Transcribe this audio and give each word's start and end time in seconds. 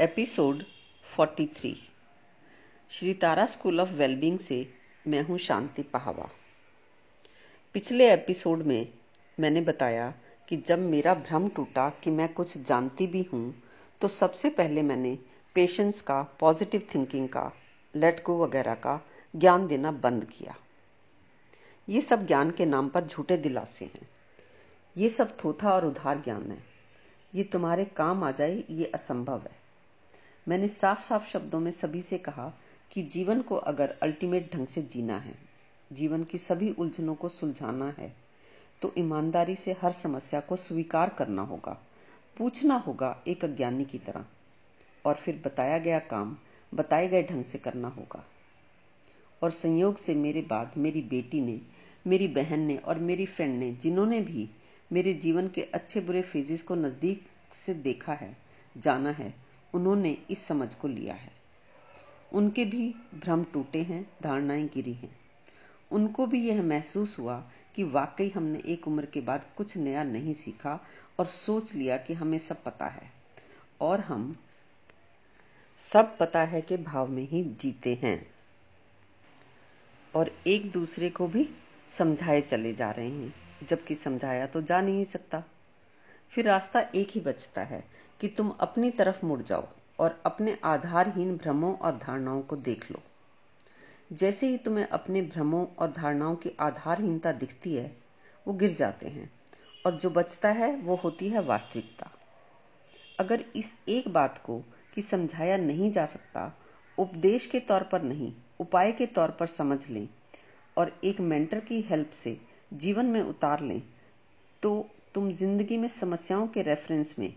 Episode 0.00 0.64
43 1.18 1.74
Shri 2.90 3.14
Tara 3.14 3.46
school 3.46 3.80
of 3.80 3.88
wellbeing 3.88 4.38
से 4.38 4.72
मैं 5.06 5.22
हूँ 5.22 5.38
शांति 5.38 5.82
पहावा। 5.82 6.28
पिछले 7.74 8.12
एपिसोड 8.12 8.58
में 8.58 8.92
मैंने 9.40 9.60
बताया 9.60 10.14
कि 10.48 10.56
जब 10.56 10.78
मेरा 10.78 11.14
भ्रम 11.14 11.48
टूटा 11.48 11.90
कि 11.90 12.10
मैं 12.10 12.32
कुछ 12.32 12.58
जानती 12.58 13.06
भी 13.06 13.22
हूँ 13.22 13.62
तो 14.00 14.08
सबसे 14.08 14.50
पहले 14.50 14.82
मैंने 14.82 15.18
पेशेंस 15.54 16.00
का 16.00 16.22
पॉजिटिव 16.22 16.86
थिंकिंग 16.94 17.28
का 17.28 17.52
लेट 17.96 18.24
गो 18.24 18.44
वगैरह 18.44 18.74
का 18.74 19.06
ज्ञान 19.36 19.66
देना 19.66 19.90
बंद 19.90 20.24
किया। 20.24 20.54
ये 21.88 22.00
सब 22.00 22.26
ज्ञान 22.26 22.50
के 22.50 22.66
नाम 22.66 22.88
पर 22.88 23.04
झूठे 23.04 23.36
दिलासे 23.36 23.84
हैं। 23.84 24.08
ये 24.96 25.08
सब 25.08 25.36
थोथा 25.44 25.74
और 25.74 25.86
उधार 25.86 26.20
ज्ञान 26.20 26.50
है। 26.50 26.62
ये 27.34 27.44
तुम्हारे 27.44 27.84
काम 27.84 28.24
आ 28.24 28.30
जाए, 28.30 28.64
ये 28.70 28.84
असंभव 28.84 29.38
है। 29.38 29.67
मैंने 30.48 30.68
साफ़ 30.68 31.04
साफ़ 31.04 31.28
शब्दों 31.28 31.58
में 31.60 31.70
सभी 31.70 32.00
से 32.02 32.18
कहा 32.18 32.52
कि 32.90 33.02
जीवन 33.04 33.40
को 33.42 33.56
अगर 33.56 33.94
अल्टीमेट 34.02 34.52
ढंग 34.54 34.66
से 34.66 34.82
जीना 34.82 35.18
है, 35.18 35.34
जीवन 35.90 36.24
की 36.24 36.38
सभी 36.38 36.70
उलझनों 36.70 37.14
को 37.14 37.28
सुलझाना 37.28 37.94
है 37.98 38.12
तो 38.82 38.92
ईमानदारी 38.98 39.54
से 39.56 39.72
हर 39.72 39.92
समस्या 39.92 40.40
को 40.40 40.56
स्वीकार 40.56 41.08
करना 41.08 41.42
होगा, 41.42 41.76
पूछना 42.36 42.74
होगा 42.76 43.16
एक 43.28 43.44
अज्ञानी 43.44 43.84
की 43.84 43.98
तरह, 43.98 44.24
और 45.04 45.14
फिर 45.14 45.40
बताया 45.44 45.78
गया 45.78 45.98
काम 45.98 46.36
बताए 46.72 47.08
गए 47.08 47.22
ढंग 47.22 47.44
से 47.44 47.58
करना 47.58 47.88
होगा। 47.88 48.24
और 49.42 49.50
संयोग 49.50 49.96
से 49.96 50.14
मेरे 50.14 50.42
बाद 50.42 50.72
मेरी 50.76 51.02
बेटी 51.02 51.40
ने, 51.40 51.60
मेरी 52.06 52.28
बहन 52.28 52.60
ने 52.60 52.76
और 52.76 52.98
मेरी 52.98 53.26
फ्रेंड 53.26 53.58
ने, 53.58 53.72
जिन्होंने 53.72 54.20
भी 54.20 54.48
मेरे 54.92 55.14
जीवन 55.14 55.48
के 55.48 55.62
अच्छे 55.74 56.00
बुरे 56.00 56.22
फेजेस 56.22 56.62
को 56.62 56.74
नज़दीक 56.74 57.26
से 57.54 57.74
देखा 57.74 58.12
है, 58.12 58.36
जाना 58.76 59.10
है 59.10 59.47
उन्होंने 59.74 60.18
इस 60.30 60.46
समझ 60.46 60.74
को 60.74 60.88
लिया 60.88 61.14
है। 61.14 61.32
उनके 62.32 62.64
भी 62.64 62.94
भ्रम 63.14 63.44
टूटे 63.44 63.82
हैं, 63.82 64.10
धारणाएँ 64.22 64.68
गिरी 64.68 64.92
हैं। 64.92 65.18
उनको 65.90 66.26
भी 66.26 66.48
यह 66.48 66.62
महसूस 66.62 67.18
हुआ 67.18 67.50
कि 67.74 67.82
वाकई 67.82 68.28
हमने 68.28 68.62
एक 68.66 68.88
उम्र 68.88 69.06
के 69.06 69.20
बाद 69.20 69.46
कुछ 69.56 69.76
नया 69.76 70.04
नहीं 70.04 70.34
सीखा 70.34 70.80
और 71.18 71.26
सोच 71.26 71.74
लिया 71.74 71.96
कि 71.96 72.14
हमें 72.14 72.38
सब 72.38 72.64
पता 72.64 72.86
है। 72.86 73.12
और 73.80 74.00
हम 74.00 74.36
सब 75.92 76.18
पता 76.18 76.42
है 76.42 76.60
के 76.60 76.76
भाव 76.76 77.08
में 77.08 77.28
ही 77.28 77.44
जीते 77.44 77.94
हैं। 77.94 78.30
और 80.14 80.36
एक 80.46 80.72
दूसरे 80.72 81.10
को 81.10 81.26
भी 81.26 81.50
समझाए 81.90 82.40
चले 82.40 82.74
जा 82.74 82.90
रहे 82.90 83.10
हैं। 83.10 83.34
जबकि 83.68 83.94
समझाया 83.94 84.46
तो 84.46 84.62
जा 84.62 84.80
नहीं 84.80 85.04
सकता। 85.04 85.44
फिर 86.30 86.44
रास्ता 86.44 86.80
एक 86.94 87.08
ही 87.10 87.20
बचता 87.20 87.62
है 87.62 87.84
कि 88.20 88.28
तुम 88.28 88.50
अपनी 88.50 88.90
तरफ़ 88.90 89.26
मुड़ 89.26 89.42
जाओ 89.42 89.68
और 89.98 90.22
अपने 90.26 90.58
आधारहीन 90.64 91.36
भ्रमों 91.36 91.74
और 91.76 91.98
धारणाओं 91.98 92.42
को 92.42 92.56
देख 92.56 92.90
लो। 92.90 93.02
जैसे 94.12 94.48
ही 94.48 94.56
तुम्हें 94.56 94.88
अपने 94.88 95.22
भ्रमों 95.22 95.66
और 95.78 95.92
धारणाओं 95.92 96.36
की 96.36 96.50
आधारहीनता 96.60 97.32
दिखती 97.32 97.74
है, 97.74 97.96
वो 98.46 98.54
गिर 98.54 98.74
जाते 98.74 99.08
हैं 99.08 99.30
और 99.86 99.96
जो 99.96 100.10
बचता 100.10 100.48
है, 100.48 100.76
वो 100.76 100.96
होती 100.96 101.28
है 101.28 101.40
वास्तविकता। 101.40 102.10
अगर 103.20 103.44
इस 103.56 103.78
एक 103.88 104.08
बात 104.08 104.42
को 104.46 104.64
कि 104.94 105.02
समझाया 105.02 105.56
नहीं 105.56 105.92
जा 105.92 106.06
सकता, 106.06 106.58
उपदेश 106.98 107.46
के 107.46 107.60
तौर 107.60 107.82
पर 107.82 108.02
नहीं, 108.02 108.34
उपाय 108.60 108.92
के 108.92 109.06
तौर 109.06 109.30
पर 109.30 109.46
समझ 109.46 109.88
लें 109.88 110.08
और 110.76 111.00
एक 111.04 111.20
मेंटर 111.20 111.60
की 111.60 111.80
हेल्प 111.80 112.10
से 112.10 112.40
जीवन 112.72 113.06
में 113.06 113.22
उतार 113.22 113.60
लें 113.60 113.82
तो 114.62 114.90
तुम 115.14 115.30
ज़िंदगी 115.32 115.76
में 115.76 115.88
समस्याओं 115.88 116.46
के 116.46 116.62
रेफरेंस 116.62 117.14
में 117.18 117.32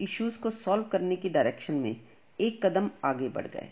इश्यूज़ 0.00 0.38
को 0.38 0.50
सॉल्व 0.50 0.84
करने 0.84 1.16
की 1.16 1.28
डायरेक्शन 1.28 1.74
में 1.74 1.96
एक 2.38 2.64
कदम 2.66 2.90
आगे 3.04 3.28
बढ़ 3.28 3.46
गए। 3.46 3.68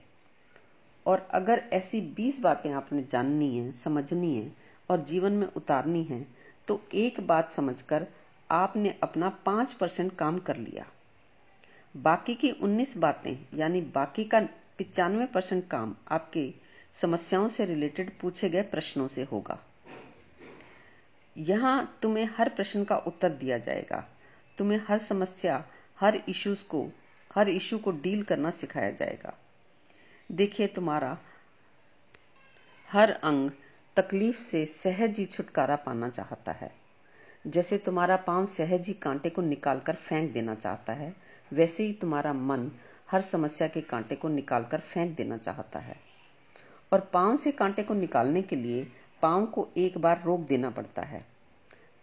और 1.07 1.27
अगर 1.31 1.63
ऐसी 1.73 2.01
बीस 2.17 2.39
बातें 2.41 2.71
आपने 2.73 3.03
जाननी 3.13 3.57
है, 3.57 3.73
समझनी 3.73 4.35
है 4.37 4.53
और 4.91 5.03
जीवन 5.03 5.33
में 5.33 5.47
उतारनी 5.47 6.03
है 6.05 6.27
तो 6.69 6.81
एक 6.95 7.21
बात 7.27 7.51
समझकर 7.51 8.07
आपने 8.51 8.95
अपना 9.03 9.29
पाँच 9.47 9.73
परसेंट 9.73 10.15
काम 10.17 10.39
कर 10.39 10.57
लिया। 10.57 10.87
बाकी 11.95 12.35
की 12.35 12.51
उन्नीस 12.53 12.97
बातें, 12.99 13.37
यानी 13.55 13.81
बाकी 13.95 14.25
का 14.25 14.41
पिचानवे 14.79 15.27
परसेंट 15.27 15.67
काम 15.69 15.95
आपके 16.09 16.53
समस्याओं 16.97 17.49
से 17.49 17.65
रिलेटेड 17.65 18.19
पूछे 18.21 18.49
गए 18.49 18.63
प्रश्नों 18.63 19.09
से 19.09 19.23
होगा। 19.23 19.59
यहाँ 21.39 21.99
तुम्हें 22.03 22.29
हर 22.37 22.49
प्रश्न 22.49 22.85
का 22.85 22.97
उत्तर 22.97 23.29
दिया 23.29 23.59
जाएगा। 23.59 24.09
तुम्हें 24.59 24.81
हर 24.89 24.99
समस्या, 24.99 25.65
हर 26.01 26.17
इश्यूज़ 26.29 26.65
को, 26.65 26.91
हर 27.35 27.49
इश्यू 27.49 27.79
को 27.79 27.91
डील 27.91 28.23
करना 28.23 28.51
सिखाया 28.51 28.91
जाएगा। 28.91 29.39
देखिए 30.33 30.67
तुम्हारा 30.67 31.19
हर 32.93 33.11
अंग 33.11 33.51
तकलीफ़ 33.97 34.37
से 34.37 34.67
सहज 34.67 35.19
ही 35.19 35.25
छुटकारा 35.25 35.77
पाना 35.77 36.09
चाहता 36.09 36.53
है। 36.53 36.73
जैसे 37.47 37.79
तुम्हारा 37.79 38.17
पाँव 38.17 38.47
सहज 38.47 38.87
ही 38.87 38.93
कांटे 38.93 39.31
को 39.31 39.43
निकालकर 39.43 39.95
फेंक 39.95 40.33
देना 40.33 40.55
चाहता 40.55 40.93
है, 40.93 41.15
वैसे 41.53 41.85
ही 41.85 41.93
तुम्हारा 41.93 42.33
मन 42.33 42.71
हर 43.11 43.21
समस्या 43.21 43.69
के 43.69 43.81
कांटे 43.81 44.15
को 44.15 44.29
निकालकर 44.29 44.81
फेंक 44.81 45.17
देना 45.17 45.37
चाहता 45.37 45.79
है। 45.79 45.97
और 46.93 47.01
पाँव 47.01 47.37
से 47.37 47.53
कांटे 47.53 47.83
को 47.83 47.95
निकालने 47.95 48.43
के 48.43 48.57
लिए 48.57 48.93
पाँव 49.25 49.47
को 49.47 49.69
एक 49.77 49.99
बार 49.99 50.23
रोक 50.25 50.41
देना 50.41 50.71
पड़ता 50.71 51.03
है। 51.03 51.27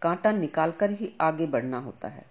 कांटा 0.02 0.32
निकालकर 0.32 0.92
ही 0.92 1.14
आगे 1.22 1.48
बढ़ना 1.48 1.80
होता 1.80 2.08
है। 2.08 2.26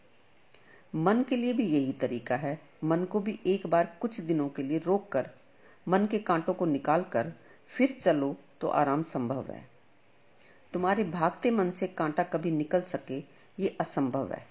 मन 0.95 1.23
के 1.23 1.37
लिए 1.37 1.53
भी 1.53 1.67
यही 1.67 1.93
तरीका 1.93 2.37
है। 2.37 2.61
मन 2.85 3.05
को 3.05 3.21
भी 3.21 3.41
एक 3.47 3.67
बार 3.67 3.97
कुछ 4.01 4.21
दिनों 4.21 4.49
के 4.49 4.63
लिए 4.63 4.79
रोककर, 4.79 5.31
मन 5.89 6.07
के 6.07 6.19
कांटों 6.19 6.55
को 6.55 6.67
निकालकर 6.67 7.33
फिर 7.67 7.99
चलो 8.01 8.37
तो 8.61 8.69
आराम 8.69 9.03
संभव 9.03 9.45
है। 9.51 9.69
तुम्हारे 10.73 11.05
भागते 11.05 11.51
मन 11.51 11.71
से 11.71 11.87
कांटा 11.87 12.23
कभी 12.23 12.51
निकल 12.51 12.81
सके, 12.81 13.19
ये 13.59 13.77
असंभव 13.81 14.33
है। 14.33 14.47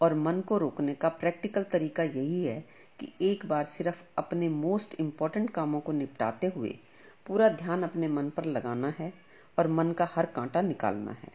और 0.00 0.14
मन 0.14 0.40
को 0.40 0.58
रोकने 0.58 0.94
का 0.94 1.08
प्रैक्टिकल 1.08 1.62
तरीका 1.62 2.02
यही 2.02 2.44
है 2.44 2.64
कि 3.00 3.12
एक 3.20 3.46
बार 3.46 3.64
सिर्फ़ 3.64 4.02
अपने 4.18 4.48
मोस्ट 4.48 5.00
इंपॉर्टेंट 5.00 5.50
कामों 5.50 5.80
को 5.80 5.92
निपटाते 5.92 6.46
हुए 6.46 6.78
पूरा 7.26 7.48
ध्यान 7.48 7.82
अपने 7.82 8.08
मन 8.08 8.30
पर 8.30 8.44
लगाना 8.44 8.94
है 8.98 9.12
और 9.58 9.68
मन 9.68 9.92
का 9.92 10.08
हर 10.12 10.26
कांटा 10.26 10.60
निकालना 10.60 11.12
है। 11.12 11.28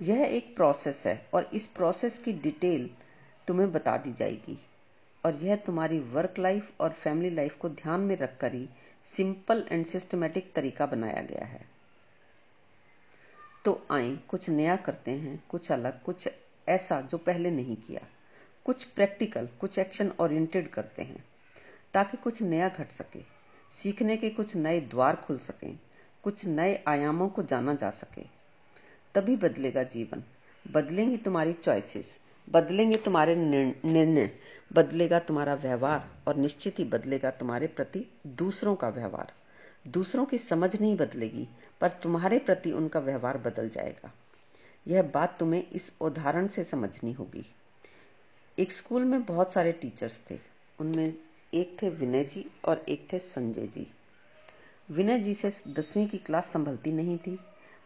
यह 0.00 0.24
एक 0.24 0.56
प्रोसेस 0.56 1.06
है 1.06 1.28
और 1.34 1.50
इस 1.54 1.66
प्रोसेस 1.66 2.18
की 2.18 2.32
डिटेल 2.32 2.90
तुम्हें 3.46 3.72
बता 3.72 3.96
दी 3.96 4.12
जाएगी। 4.12 4.58
और 5.24 5.34
यह 5.34 5.56
तुम्हारी 5.56 5.98
वर्क 5.98 6.34
लाइफ 6.38 6.80
और 6.80 6.90
फैमिली 6.90 7.34
लाइफ 7.34 7.58
को 7.58 7.68
ध्यान 7.68 8.00
में 8.00 8.16
रखकर 8.16 8.54
ही 8.54 8.68
सिंपल 9.04 9.66
एंड 9.70 9.86
सिस्टमेटिक 9.86 10.52
तरीका 10.52 10.86
बनाया 10.86 11.22
गया 11.22 11.44
है। 11.44 11.68
तो 13.64 13.86
आए, 13.90 14.16
कुछ 14.16 14.50
नया 14.50 14.76
करते 14.76 15.10
हैं, 15.10 15.44
कुछ 15.48 15.72
अलग, 15.72 16.02
कुछ 16.02 16.28
ऐसा 16.68 17.00
जो 17.00 17.18
पहले 17.18 17.50
नहीं 17.50 17.76
किया। 17.76 18.00
कुछ 18.64 18.84
प्रैक्टिकल 18.84 19.48
कुछ 19.60 19.78
एक्शन 19.78 20.12
ओरिएंटेड 20.20 20.70
करते 20.70 21.02
हैं, 21.02 21.24
ताकि 21.94 22.16
कुछ 22.16 22.42
नया 22.42 22.68
घट 22.68 22.90
सके। 22.90 23.35
सीखने 23.72 24.16
के 24.16 24.30
कुछ 24.30 24.56
नए 24.56 24.80
द्वार 24.80 25.16
खुल 25.16 25.38
सकें, 25.38 25.78
कुछ 26.22 26.44
नए 26.46 26.84
आयामों 26.88 27.28
को 27.28 27.42
जाना 27.42 27.74
जा 27.74 27.90
सके। 27.90 28.22
तभी 29.14 29.36
बदलेगा 29.36 29.82
जीवन। 29.82 30.22
बदलेंगी 30.72 31.16
तुम्हारी 31.16 31.52
चॉइसेस 31.52 32.18
बदलेंगे 32.48 32.96
तुम्हारे 32.96 33.36
निर्णय, 33.36 34.30
बदलेगा 34.72 35.18
तुम्हारा 35.18 35.54
व्यवहार 35.54 36.10
और 36.28 36.36
निश्चित 36.36 36.78
ही 36.78 36.84
बदलेगा 36.84 37.30
तुम्हारे 37.30 37.66
प्रति 37.66 38.06
दूसरों 38.26 38.74
का 38.76 38.88
व्यवहार। 38.88 39.32
दूसरों 39.88 40.24
की 40.26 40.38
समझ 40.38 40.80
नहीं 40.80 40.96
बदलेगी, 40.96 41.48
पर 41.80 41.88
तुम्हारे 41.88 42.38
प्रति 42.38 42.72
उनका 42.72 43.00
व्यवहार 43.00 43.38
बदल 43.38 43.68
जाएगा। 43.68 44.12
यह 44.86 45.02
बात 45.02 45.38
तुम्हें 45.38 45.70
इस 45.70 45.92
उदाहरण 46.00 46.46
से 46.46 46.64
समझनी 46.64 47.12
होगी। 47.12 47.44
एक 48.58 48.72
स्कूल 48.72 49.04
में 49.04 49.24
बहुत 49.24 49.52
सारे 49.52 49.72
टीचर्स 49.72 50.22
थे। 50.30 50.38
उनमें 50.78 51.14
एक 51.54 51.76
थे 51.82 51.90
विनय 51.90 52.24
जी 52.24 52.44
और 52.64 52.84
एक 52.88 53.08
थे 53.12 53.18
संजय 53.18 53.66
जी। 53.66 53.86
विनय 54.90 55.18
जी 55.18 55.34
से 55.34 55.50
दसवीं 55.68 56.06
की 56.06 56.18
क्लास 56.18 56.46
संभलती 56.46 56.92
नहीं 56.92 57.18
थी। 57.18 57.38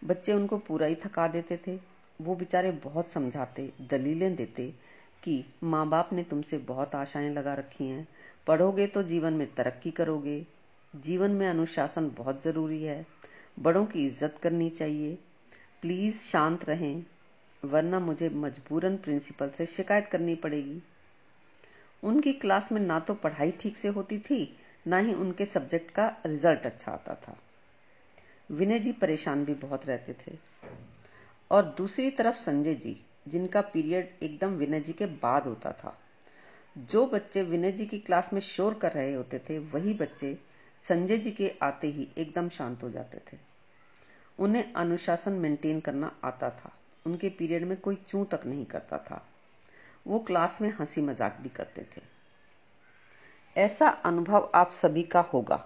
बच्चे 0.05 0.33
उनको 0.33 0.59
पूरा 0.59 0.87
ही 0.87 0.95
थका 0.95 1.29
देते 1.29 1.61
थे। 1.67 1.79
वो 2.21 2.35
बेचारे 2.35 2.71
बहुत 2.71 3.11
समझाते, 3.11 3.73
दलीलें 3.81 4.37
देते 4.37 4.75
कि 5.23 5.45
माँ 5.63 5.89
बाप 5.89 6.13
ने 6.13 6.23
तुमसे 6.23 6.59
बहुत 6.59 6.95
आशाएँ 6.95 7.31
लगा 7.31 7.55
रखी 7.55 7.89
हैं। 7.89 8.09
पढ़ोगे 8.47 8.87
तो 8.87 9.03
जीवन 9.03 9.33
में 9.33 9.55
तरक्की 9.55 9.91
करोगे। 9.91 10.47
जीवन 10.97 11.31
में 11.31 11.49
अनुशासन 11.49 12.11
बहुत 12.11 12.43
ज़रूरी 12.43 12.83
है। 12.85 13.07
बड़ों 13.59 13.87
की 13.87 14.07
इज़्ज़त 14.07 14.39
करनी 14.43 14.71
चाहिए। 14.71 15.19
प्लीज़ 15.83 16.17
शांत 16.17 16.65
रहें, 16.65 17.05
वरना 17.65 18.01
मुझे 18.01 18.29
मजबूरन 18.29 18.97
प्रिंसिपल 18.97 19.49
से 19.49 19.67
शिकायत 19.67 20.07
करनी 20.07 20.35
पड़ेगी। 20.35 20.83
उनकी 22.05 22.33
क्लास 22.33 22.73
में 22.73 22.81
ना 22.81 23.01
तो 23.01 23.15
पढ़ाई 23.15 23.51
ठीक 23.51 23.77
से 23.77 23.89
होती 23.89 24.19
थी, 24.19 24.57
ना 24.87 24.99
ही 24.99 25.15
उनके 25.15 25.45
सब्जेक्ट 25.45 25.91
का 25.91 26.17
रिज़ल्ट 26.27 26.67
अच्छा 26.67 26.93
आता 26.93 27.15
था। 27.15 27.37
विनय 28.51 28.79
जी 28.79 28.93
परेशान 28.93 29.45
भी 29.45 29.55
बहुत 29.55 29.87
रहते 29.87 30.13
थे। 30.13 30.39
और 31.51 31.65
दूसरी 31.65 32.11
तरफ़ 32.11 32.37
संजय 32.37 32.75
जी, 32.75 33.05
जिनका 33.29 33.61
पीरियड 33.61 34.11
एकदम 34.23 34.51
विनय 34.51 34.81
जी 34.81 34.93
के 34.93 35.07
बाद 35.07 35.45
होता 35.45 35.73
था। 35.73 35.99
जो 36.79 37.07
बच्चे 37.07 37.43
विनय 37.43 37.73
जी 37.73 37.87
की 37.87 37.99
क्लास 37.99 38.33
में 38.33 38.41
शोर 38.41 38.75
कर 38.75 38.93
रहे 38.93 39.15
होते 39.15 39.39
थे, 39.39 39.59
वही 39.59 39.95
बच्चे 39.95 40.39
संजय 40.79 41.19
जी 41.19 41.31
के 41.31 41.55
आते 41.63 41.87
ही 41.87 42.09
एकदम 42.19 42.49
शांत 42.49 42.83
हो 42.83 42.91
जाते 42.91 43.19
थे। 43.19 43.39
उन्हें 44.39 44.73
अनुशासन 44.73 45.33
मेंटेन 45.33 45.81
करना 45.81 46.17
आता 46.25 46.51
था। 46.51 46.73
उनके 47.07 47.29
पीरियड 47.29 47.65
में 47.65 47.81
कोई 47.81 47.95
चू 47.95 48.25
तक 48.25 48.41
नहीं 48.47 48.65
करता 48.65 48.99
था। 48.99 49.30
वो 50.07 50.19
क्लास 50.19 50.59
में 50.63 50.73
हँसी 50.79 51.01
मज़ाक 51.01 51.39
भी 51.41 51.49
करते 51.49 51.83
थे। 51.93 52.03
ऐसा 53.57 53.89
अनुभव 54.05 54.51
आप 54.55 54.71
सभी 54.73 55.03
का 55.03 55.21
होगा। 55.33 55.65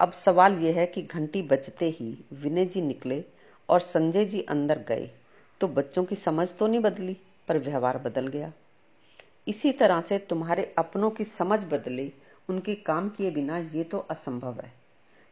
अब 0.00 0.12
सवाल 0.12 0.58
यह 0.58 0.78
है 0.78 0.86
कि 0.86 1.02
घंटी 1.02 1.42
बजते 1.42 1.88
ही 1.90 2.16
विनय 2.32 2.64
जी 2.64 2.82
निकले 2.82 3.24
और 3.68 3.80
संजय 3.80 4.24
जी 4.24 4.42
अंदर 4.42 4.78
गए 4.78 5.10
तो 5.60 5.68
बच्चों 5.68 6.04
की 6.04 6.16
समझ 6.16 6.48
तो 6.50 6.66
नहीं 6.66 6.80
बदली, 6.80 7.16
पर 7.48 7.58
व्यवहार 7.58 7.98
बदल 7.98 8.26
गया। 8.28 8.52
इसी 9.46 9.72
तरह 9.72 10.00
से 10.00 10.18
तुम्हारे 10.20 10.74
अपनों 10.78 11.10
की 11.10 11.24
समझ 11.24 11.58
बदले, 11.64 12.10
उनके 12.48 12.74
काम 12.74 13.08
किए 13.08 13.30
बिना 13.30 13.58
ये 13.58 13.84
तो 13.84 13.98
असंभव 14.00 14.60
है। 14.60 14.72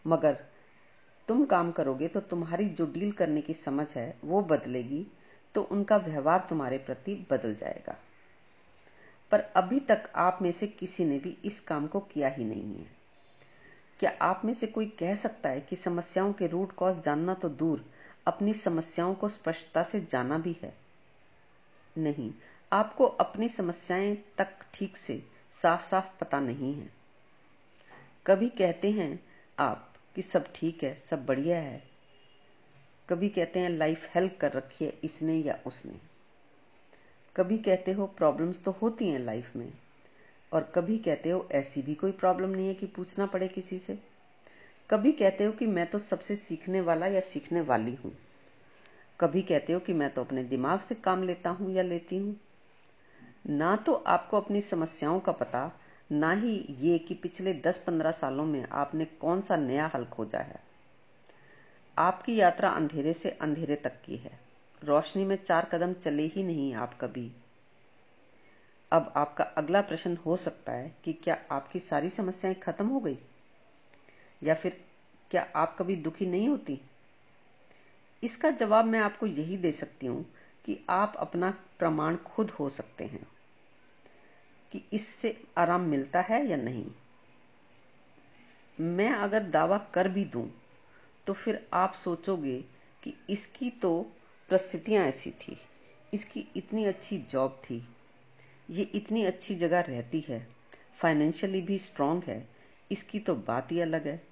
मगर 0.05 0.37
तुम 1.29 1.45
काम 1.45 1.71
करोगे 1.73 2.09
तो 2.09 2.21
तुम्हारी 2.23 2.69
जो 2.69 2.87
डील 2.87 3.13
करने 3.13 3.41
की 3.41 3.55
समझ 3.55 3.87
है, 3.95 4.17
वो 4.25 4.41
बदलेगी 4.43 5.07
तो 5.55 5.63
उनका 5.63 5.97
व्यवहार 5.99 6.47
तुम्हारे 6.49 6.79
प्रति 6.79 7.15
बदल 7.31 7.55
जाएगा। 7.55 7.97
पर 9.31 9.41
अभी 9.41 9.81
तक 9.81 10.13
आप 10.15 10.39
में 10.43 10.53
से 10.53 10.67
किसी 10.67 11.05
ने 11.05 11.19
भी 11.19 11.37
इस 11.45 11.61
काम 11.61 11.87
को 11.87 12.01
किया 12.01 12.29
ही 12.29 12.45
नहीं 12.45 12.77
है। 12.77 12.87
क्या 14.01 14.13
आप 14.23 14.43
में 14.45 14.55
से 14.55 14.67
कोई 14.67 14.87
कह 14.87 15.15
सकता 15.15 15.49
है 15.49 15.61
कि 15.61 15.77
समस्याओं 15.77 16.33
के 16.33 16.47
रूट 16.47 16.73
कॉज 16.73 16.99
जानना 16.99 17.35
तो 17.35 17.49
दूर, 17.49 17.91
अपनी 18.27 18.55
समस्याओं 18.55 19.15
को 19.15 19.29
स्पष्टता 19.29 19.83
से 19.83 20.01
जाना 20.01 20.39
भी 20.39 20.57
है? 20.63 20.75
नहीं, 21.99 22.35
आपको 22.73 23.05
अपनी 23.05 23.49
समस्याएँ 23.49 24.17
तक 24.39 24.49
ठीक 24.75 24.97
से 24.97 25.23
साफ़ 25.63 25.85
साफ़ 25.85 26.19
पता 26.21 26.41
नहीं 26.41 26.75
है। 26.75 26.91
कभी 28.27 28.49
कहते 28.49 28.91
हैं 28.91 29.25
आप 29.59 29.93
कि 30.15 30.23
सब 30.23 30.53
ठीक 30.55 30.85
है, 30.85 30.99
सब 31.11 31.27
बढ़िया 31.27 31.59
है। 31.59 31.83
कभी 33.09 33.29
कहते 33.29 33.61
हैं 33.61 33.71
लाइफ 33.71 34.09
हेल्प 34.15 34.39
कर 34.41 34.53
रखी 34.53 34.85
है 34.85 34.99
इसने 35.05 35.35
या 35.35 35.59
उसने। 35.67 36.14
कभी 37.37 37.57
कहते 37.59 37.93
हो 37.93 38.07
प्रॉब्लम्स 38.07 38.63
तो 38.65 38.71
होती 38.83 39.09
हैं 39.09 39.19
लाइफ 39.19 39.57
में, 39.57 39.73
और 40.53 40.63
कभी 40.75 40.99
कहते 40.99 41.31
हो 41.31 41.47
ऐसी 41.53 41.83
भी 41.83 41.95
कोई 41.95 42.13
प्रॉब्लम 42.13 42.51
नहीं 42.51 42.67
है 42.69 42.75
कि 42.75 42.87
पूछना 42.87 43.27
पड़े 43.27 43.49
किसी 43.49 43.79
से। 43.79 43.99
कभी 44.91 45.13
कहते 45.13 45.45
हो 45.45 45.53
कि 45.53 45.67
मैं 45.67 45.87
तो 45.87 45.99
सबसे 45.99 46.37
सीखने 46.37 46.81
वाला 46.81 47.07
या 47.07 47.21
सीखने 47.21 47.61
वाली 47.61 47.95
हूँ। 47.95 48.13
कभी 49.21 49.43
कहते 49.43 49.73
हो 49.73 49.81
कि 49.81 49.93
मैं 49.93 50.13
तो 50.15 50.25
अपने 50.25 50.45
दिमाग 50.45 50.81
से 50.81 50.95
काम 50.95 51.23
लेता 51.23 51.51
हूँ 51.51 51.73
या 51.73 51.83
लेती 51.83 52.19
हूँ। 52.19 52.37
ना 53.49 53.75
तो 53.77 53.93
आपको 53.93 54.37
अपनी 54.37 54.61
समस्याओं 54.61 55.21
का 55.21 55.33
पता, 55.33 55.71
ना 56.11 56.33
ही 56.33 56.57
ये 56.81 56.99
कि 56.99 57.15
पिछले 57.15 57.53
10-15 57.55 58.11
सालों 58.13 58.45
में 58.45 58.65
आपने 58.73 59.05
कौन 59.21 59.41
सा 59.41 59.57
नया 59.57 59.91
हल 59.95 60.05
खोजा 60.05 60.39
है। 60.39 60.63
आपकी 61.97 62.37
यात्रा 62.37 62.69
अंधेरे 62.69 63.13
से 63.13 63.31
अंधेरे 63.31 63.77
तक 63.77 64.01
की 64.05 64.17
है। 64.17 64.44
रोशनी 64.85 65.25
में 65.25 65.37
चार 65.45 65.65
कदम 65.65 65.93
चले 65.93 66.27
ही 66.27 66.43
नहीं 66.43 66.75
आप 66.75 66.99
कभी। 67.01 67.31
अब 68.93 69.13
आपका 69.17 69.45
अगला 69.45 69.81
प्रश्न 69.81 70.17
हो 70.17 70.37
सकता 70.37 70.73
है 70.73 70.95
कि 71.05 71.13
क्या 71.13 71.39
आपकी 71.51 71.81
सारी 71.81 72.11
समस्याएँ 72.11 72.55
खत्म 72.55 72.87
हो 72.87 73.01
गई? 73.01 73.19
या 74.43 74.55
फिर 74.55 74.85
क्या 75.31 75.47
आप 75.57 75.77
कभी 75.79 75.97
दुखी 75.97 76.27
नहीं 76.27 76.49
होती? 76.49 76.81
इसका 78.23 78.51
जवाब 78.51 78.85
मैं 78.85 79.01
आपको 79.01 79.27
यही 79.27 79.57
दे 79.57 79.73
सकती 79.73 80.07
हूँ 80.07 80.25
कि 80.65 80.79
आप 80.91 81.17
अपना 81.17 81.51
प्रमाण 81.79 82.17
खुद 82.17 82.51
हो 82.51 82.69
सकते 82.69 83.05
हैं 83.05 83.27
कि 84.73 84.85
इससे 84.93 85.43
आराम 85.59 85.81
मिलता 85.81 86.21
है 86.21 86.47
या 86.47 86.57
नहीं। 86.57 86.87
मैं 88.81 89.11
अगर 89.11 89.43
दावा 89.43 89.79
कर 89.79 90.09
भी 90.09 90.25
दूँ 90.25 90.49
तो 91.27 91.33
फिर 91.33 91.67
आप 91.73 91.93
सोचोगे 91.93 92.65
कि 93.03 93.15
इसकी 93.31 93.71
तो 93.71 93.91
परिस्थितियाँ 94.55 95.07
ऐसी 95.07 95.31
थी। 95.31 95.57
इसकी 96.15 96.47
इतनी 96.57 96.85
अच्छी 96.85 97.19
जॉब 97.19 97.61
थी। 97.65 97.89
ये 98.71 98.83
इतनी 98.83 99.25
अच्छी 99.25 99.55
जगह 99.55 99.81
रहती 99.81 100.21
है। 100.21 100.49
फाइनेंशियली 100.99 101.61
भी 101.61 101.79
स्ट्रांग 101.79 102.23
है। 102.23 102.49
इसकी 102.93 103.19
तो 103.19 103.35
बात 103.35 103.73
ही 103.73 103.81
अलग 103.81 104.07
है। 104.07 104.23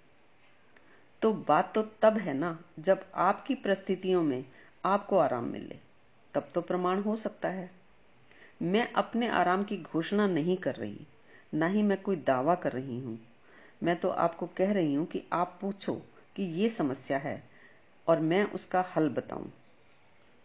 तो 1.23 1.33
बात 1.33 1.73
तो 1.75 1.83
तब 1.83 2.19
है 2.19 2.35
ना, 2.35 2.65
जब 2.79 3.07
आपकी 3.15 3.55
परिस्थितियों 3.55 4.23
में 4.23 4.45
आपको 4.85 5.19
आराम 5.19 5.45
मिले। 5.45 5.79
तब 6.35 6.49
तो 6.55 6.61
प्रमाण 6.61 7.03
हो 7.03 7.17
सकता 7.17 7.49
है। 7.49 7.71
मैं 8.63 8.93
अपने 8.93 9.29
आराम 9.29 9.63
की 9.63 9.77
घोषणा 9.77 10.27
नहीं 10.27 10.57
कर 10.57 10.75
रही। 10.75 11.07
ना 11.55 11.67
ही 11.67 11.83
मैं 11.83 12.03
कोई 12.03 12.17
दावा 12.17 12.55
कर 12.55 12.73
रही 12.73 13.01
हूँ। 13.01 13.21
मैं 13.83 14.01
तो 14.01 14.09
आपको 14.09 14.47
कह 14.47 14.73
रही 14.73 14.95
हूँ 14.95 15.07
कि 15.07 15.23
आप 15.33 15.59
पूछो 15.61 15.95
कि 16.37 16.43
ये 16.43 16.69
समस्या 16.69 17.19
है 17.19 17.51
और 18.09 18.21
मैं 18.21 18.45
उसका 18.45 18.85
हल 18.97 19.09
बताऊँ। 19.09 19.53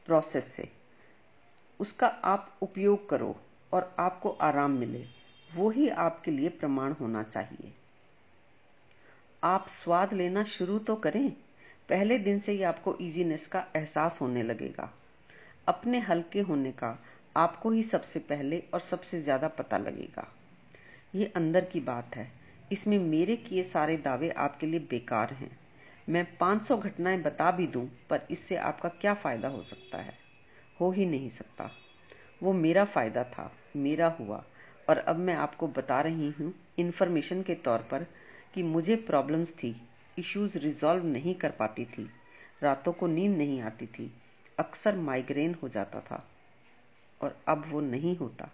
प्रोसेस 0.07 0.45
से। 0.45 0.67
उसका 1.79 2.07
आप 2.07 2.57
उपयोग 2.61 3.09
करो 3.09 3.35
और 3.71 3.95
आपको 3.99 4.29
आराम 4.41 4.71
मिले। 4.71 5.03
वो 5.49 5.69
ही 5.69 5.89
आपके 5.89 6.31
लिए 6.31 6.49
प्रमाण 6.49 6.93
होना 6.93 7.23
चाहिए। 7.23 7.73
आप 9.43 9.67
स्वाद 9.67 10.13
लेना 10.13 10.43
शुरू 10.43 10.77
तो 10.79 10.95
करें। 10.95 11.29
पहले 11.89 12.17
दिन 12.19 12.39
से 12.39 12.51
ही 12.51 12.63
आपको 12.63 12.95
इजीनेस 13.01 13.47
का 13.47 13.63
एहसास 13.75 14.17
होने 14.21 14.43
लगेगा। 14.43 14.91
अपने 15.67 15.99
हल्के 15.99 16.41
होने 16.41 16.71
का 16.71 16.97
आपको 17.35 17.71
ही 17.71 17.83
सबसे 17.83 18.19
पहले 18.19 18.63
और 18.73 18.79
सबसे 18.79 19.21
ज़्यादा 19.21 19.47
पता 19.47 19.77
लगेगा। 19.77 20.27
ये 21.15 21.31
अंदर 21.35 21.65
की 21.65 21.79
बात 21.79 22.15
है। 22.15 22.31
इसमें 22.71 22.97
मेरे 22.99 23.35
किए 23.35 23.63
सारे 23.63 23.97
दावे 23.97 24.29
आपके 24.29 24.67
लिए 24.67 24.79
बेकार 24.79 25.33
हैं। 25.33 25.57
मैं 26.09 26.37
500 26.37 26.77
घटनाएँ 26.77 27.21
बता 27.21 27.51
भी 27.51 27.67
दूँ, 27.67 27.89
पर 28.09 28.21
इससे 28.31 28.55
आपका 28.55 28.89
क्या 28.89 29.13
फ़ायदा 29.13 29.47
हो 29.47 29.63
सकता 29.63 29.97
है? 29.97 30.17
हो 30.81 30.91
ही 30.91 31.05
नहीं 31.05 31.29
सकता। 31.29 31.71
वो 32.43 32.53
मेरा 32.53 32.85
फ़ायदा 32.85 33.23
था, 33.23 33.51
मेरा 33.75 34.07
हुआ, 34.07 34.43
और 34.89 34.97
अब 34.97 35.15
मैं 35.15 35.35
आपको 35.35 35.67
बता 35.67 36.01
रही 36.01 36.29
हूँ 36.29 36.53
इन्फॉर्मेशन 36.79 37.41
के 37.41 37.55
तौर 37.55 37.79
पर 37.79 38.03
कि 38.53 38.63
मुझे 38.63 38.95
प्रॉब्लम्स 38.95 39.53
थी 39.53 39.89
इश्यूज़ 40.19 40.57
रिजॉल्व 40.57 41.05
नहीं 41.05 41.35
कर 41.35 41.51
पाती 41.51 41.85
थी, 41.85 42.09
रातों 42.63 42.93
को 42.93 43.07
नींद 43.07 43.37
नहीं 43.37 43.61
आती 43.61 43.87
थी, 43.87 44.13
अक्सर 44.59 44.95
माइग्रेन 44.95 45.55
हो 45.63 45.69
जाता 45.69 45.99
था, 45.99 46.27
और 47.21 47.39
अब 47.47 47.63
वो 47.67 47.81
नहीं 47.81 48.17
होता। 48.17 48.49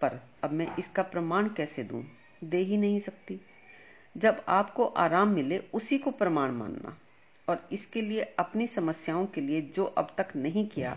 पर 0.00 0.20
अब 0.44 0.50
मैं 0.50 0.76
इसका 0.76 1.02
प्रमाण 1.02 1.48
कैसे 1.48 1.84
दूँ? 1.84 2.04
दे 2.44 2.56
ही 2.56 2.76
नहीं 2.76 3.00
सकती। 3.00 3.40
जब 4.16 4.44
आपको 4.48 4.84
आराम 4.84 5.28
मिले, 5.28 5.58
उसी 5.58 5.98
को 5.98 6.10
प्रमाण 6.10 6.50
मानना। 6.50 6.98
और 7.48 7.68
इसके 7.72 8.00
लिए, 8.00 8.20
अपनी 8.20 8.66
समस्याओं 8.66 9.26
के 9.26 9.40
लिए 9.40 9.60
जो 9.60 9.84
अब 9.84 10.14
तक 10.18 10.28
नहीं 10.36 10.68
किया, 10.68 10.96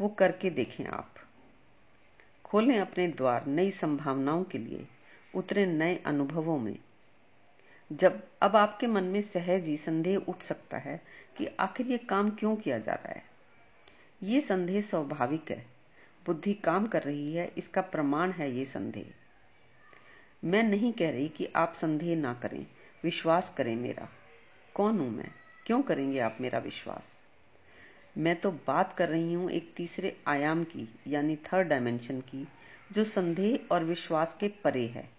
वो 0.00 0.08
करके 0.08 0.50
देखें 0.50 0.86
आप। 0.86 1.14
खोलें 2.44 2.80
अपने 2.80 3.08
द्वार 3.08 3.46
नई 3.46 3.70
संभावनाओं 3.70 4.44
के 4.44 4.58
लिए, 4.58 4.86
उतरे 5.34 5.66
नए 5.66 5.96
अनुभवों 6.06 6.58
में। 6.58 6.78
जब, 7.92 8.28
अब 8.42 8.56
आपके 8.56 8.86
मन 8.86 9.04
में 9.04 9.22
सहज 9.22 9.64
ही 9.64 9.76
संदेह 9.76 10.16
उठ 10.16 10.42
सकता 10.42 10.78
है 10.78 11.02
कि 11.36 11.46
आखिर 11.60 11.86
ये 11.86 11.98
काम 11.98 12.30
क्यों 12.30 12.56
किया 12.56 12.78
जा 12.78 12.92
रहा 12.92 13.12
है? 13.12 13.24
ये 14.22 14.40
संदेह 14.40 14.80
स्वाभाविक 14.80 15.50
है। 15.50 15.66
बुद्धि 16.26 16.54
काम 16.54 16.86
कर 16.86 17.02
रही 17.02 17.34
है, 17.34 17.52
इसका 17.58 17.80
प्रमाण 17.80 18.30
है 18.30 18.52
ये 18.52 18.64
संदेह। 18.64 19.14
मैं 20.44 20.62
नहीं 20.62 20.92
कह 20.92 21.10
रही 21.10 21.28
कि 21.28 21.48
आप 21.56 21.72
संदेह 21.74 22.16
ना 22.16 22.34
करें, 22.34 22.66
विश्वास 23.04 23.54
करें 23.56 23.76
मेरा। 23.76 24.08
कौन 24.74 24.98
हूँ 24.98 25.10
मैं? 25.10 25.28
क्यों 25.66 25.82
करेंगे 25.82 26.18
आप 26.18 26.38
मेरा 26.40 26.58
विश्वास? 26.58 27.20
मैं 28.18 28.40
तो 28.40 28.50
बात 28.50 28.92
कर 28.92 29.08
रही 29.08 29.32
हूँ 29.32 29.50
एक 29.50 29.74
तीसरे 29.76 30.16
आयाम 30.26 30.64
की, 30.64 30.94
यानी 31.06 31.36
थर्ड 31.36 31.68
डायमेंशन 31.68 32.20
की, 32.20 32.48
जो 32.92 33.04
संदेह 33.04 33.58
और 33.70 33.84
विश्वास 33.84 34.36
के 34.40 34.48
परे 34.48 34.86
है। 34.86 35.10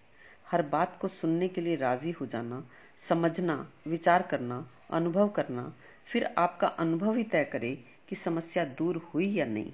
हर 0.50 0.62
बात 0.62 0.98
को 1.00 1.08
सुनने 1.08 1.48
के 1.48 1.60
लिए 1.60 1.76
राज़ी 1.76 2.10
हो 2.10 2.26
जाना, 2.26 2.68
समझना, 3.08 3.72
विचार 3.86 4.22
करना, 4.22 4.70
अनुभव 4.90 5.28
करना, 5.28 5.74
फिर 6.06 6.34
आपका 6.38 6.66
अनुभव 6.66 7.14
ही 7.14 7.24
तय 7.24 7.44
करे 7.44 7.84
कि 8.08 8.16
समस्या 8.16 8.64
दूर 8.64 9.10
हुई 9.14 9.26
या 9.26 9.46
नहीं, 9.46 9.72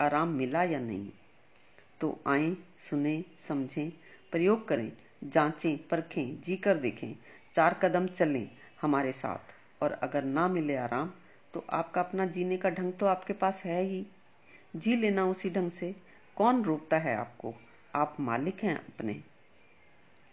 आराम 0.00 0.28
मिला 0.28 0.62
या 0.62 0.80
नहीं। 0.80 1.10
तो 2.00 2.20
आए, 2.26 2.56
सुने, 2.76 3.24
समझें 3.38 3.92
प्रयोग 4.34 4.68
करें, 4.68 4.92
जांचें, 5.24 5.88
परखें 5.88 6.40
जी 6.40 6.56
कर 6.56 6.76
देखें, 6.76 7.16
चार 7.54 7.74
कदम 7.74 8.06
चलें 8.06 8.48
हमारे 8.82 9.12
साथ। 9.12 9.82
और 9.82 9.92
अगर 9.92 10.24
ना 10.24 10.48
मिले 10.48 10.76
आराम 10.76 11.10
तो 11.54 11.64
आपका 11.70 12.00
अपना 12.00 12.26
जीने 12.26 12.56
का 12.56 12.70
ढंग 12.70 12.92
तो 12.92 13.06
आपके 13.06 13.32
पास 13.32 13.62
है 13.64 13.82
ही। 13.82 14.06
जी 14.76 14.96
लेना 14.96 15.26
उसी 15.26 15.50
ढंग 15.50 15.70
से। 15.70 15.94
कौन 16.36 16.62
रोकता 16.64 16.98
है 16.98 17.16
आपको? 17.16 17.54
आप 17.94 18.16
मालिक 18.20 18.64
हैं 18.64 18.76
अपने। 18.76 19.20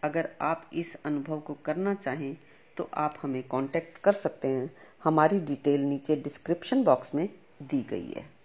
अगर 0.04 0.30
आप 0.42 0.70
इस 0.74 0.96
अनुभव 1.06 1.40
को 1.40 1.54
करना 1.54 1.94
चाहें 1.94 2.38
तो 2.78 2.90
आप 2.94 3.18
हमें 3.22 3.44
कांटेक्ट 3.44 3.98
कर 3.98 4.12
सकते 4.12 4.48
हैं। 4.48 4.76
हमारी 5.04 5.40
डिटेल 5.40 5.82
नीचे 5.82 6.16
डिस्क्रिप्शन 6.16 6.84
बॉक्स 6.84 7.16
में 7.16 7.30
दी 7.62 7.82
गई 7.84 8.12
है। 8.12 8.41